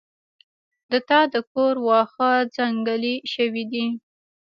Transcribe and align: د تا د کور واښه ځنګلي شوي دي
د 0.91 0.93
تا 1.09 1.19
د 1.33 1.35
کور 1.51 1.75
واښه 1.87 2.31
ځنګلي 2.55 3.15
شوي 3.33 3.63
دي 3.71 3.85